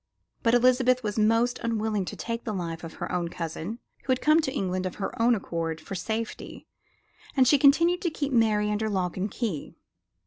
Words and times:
But 0.41 0.55
Elizabeth 0.55 1.03
was 1.03 1.19
most 1.19 1.59
unwilling 1.59 2.05
to 2.05 2.15
take 2.15 2.43
the 2.43 2.55
life 2.55 2.83
of 2.83 2.93
her 2.93 3.11
own 3.11 3.27
cousin, 3.29 3.77
who 4.03 4.11
had 4.11 4.19
come 4.19 4.39
to 4.41 4.51
England 4.51 4.87
of 4.87 4.95
her 4.95 5.21
own 5.21 5.35
accord 5.35 5.79
for 5.79 5.93
safety, 5.93 6.65
and 7.37 7.47
she 7.47 7.59
continued 7.59 8.01
to 8.01 8.09
keep 8.09 8.33
Mary 8.33 8.71
under 8.71 8.89
lock 8.89 9.15
and 9.15 9.29
key. 9.29 9.75